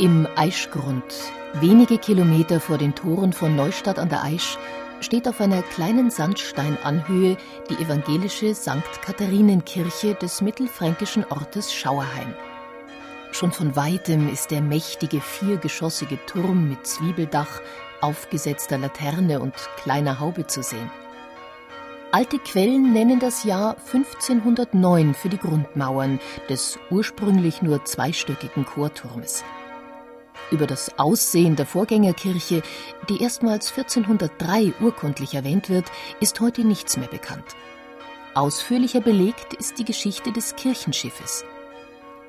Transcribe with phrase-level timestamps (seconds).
[0.00, 1.02] Im Aischgrund,
[1.54, 4.56] wenige Kilometer vor den Toren von Neustadt an der Aisch,
[5.00, 7.36] steht auf einer kleinen Sandsteinanhöhe
[7.68, 9.02] die evangelische St.
[9.02, 12.32] Katharinenkirche des mittelfränkischen Ortes Schauerheim.
[13.32, 17.60] Schon von weitem ist der mächtige viergeschossige Turm mit Zwiebeldach,
[18.00, 20.92] aufgesetzter Laterne und kleiner Haube zu sehen.
[22.12, 29.42] Alte Quellen nennen das Jahr 1509 für die Grundmauern des ursprünglich nur zweistöckigen Chorturmes.
[30.50, 32.62] Über das Aussehen der Vorgängerkirche,
[33.08, 35.86] die erstmals 1403 urkundlich erwähnt wird,
[36.20, 37.44] ist heute nichts mehr bekannt.
[38.34, 41.44] Ausführlicher belegt ist die Geschichte des Kirchenschiffes.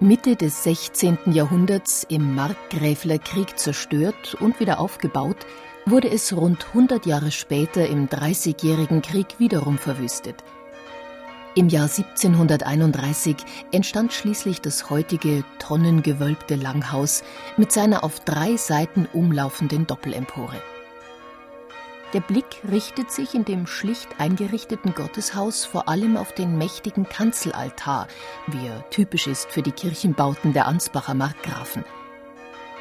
[0.00, 1.18] Mitte des 16.
[1.26, 5.38] Jahrhunderts im Markgräfler Krieg zerstört und wieder aufgebaut,
[5.86, 10.42] wurde es rund 100 Jahre später im Dreißigjährigen Krieg wiederum verwüstet–
[11.58, 13.34] im Jahr 1731
[13.72, 17.24] entstand schließlich das heutige tonnengewölbte Langhaus
[17.56, 20.62] mit seiner auf drei Seiten umlaufenden Doppelempore.
[22.12, 28.06] Der Blick richtet sich in dem schlicht eingerichteten Gotteshaus vor allem auf den mächtigen Kanzelaltar,
[28.46, 31.84] wie er typisch ist für die Kirchenbauten der Ansbacher Markgrafen.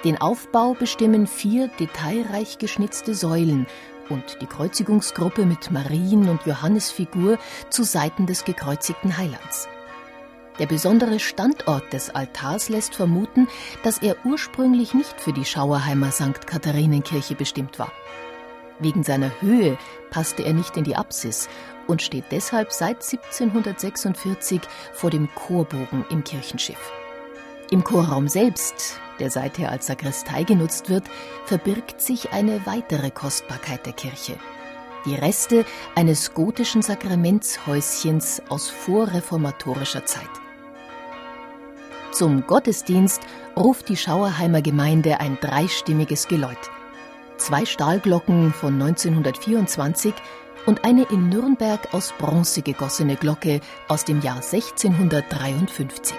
[0.03, 3.66] Den Aufbau bestimmen vier detailreich geschnitzte Säulen
[4.10, 7.38] und die Kreuzigungsgruppe mit Marien- und Johannesfigur
[7.70, 9.68] zu Seiten des gekreuzigten Heilands.
[10.60, 13.48] Der besondere Standort des Altars lässt vermuten,
[13.84, 16.48] dass er ursprünglich nicht für die Schauerheimer St.
[16.48, 17.92] Katharinenkirche bestimmt war.
[18.80, 19.78] Wegen seiner Höhe
[20.10, 21.50] passte er nicht in die Apsis
[21.88, 24.62] und steht deshalb seit 1746
[24.94, 26.92] vor dem Chorbogen im Kirchenschiff.
[27.70, 31.04] Im Chorraum selbst der seither als Sakristei genutzt wird,
[31.45, 34.38] verbirgt sich eine weitere Kostbarkeit der Kirche.
[35.05, 40.30] Die Reste eines gotischen Sakramentshäuschens aus vorreformatorischer Zeit.
[42.11, 43.22] Zum Gottesdienst
[43.55, 46.58] ruft die Schauerheimer Gemeinde ein dreistimmiges Geläut.
[47.38, 50.14] Zwei Stahlglocken von 1924
[50.66, 56.16] und eine in Nürnberg aus Bronze gegossene Glocke aus dem Jahr 1653.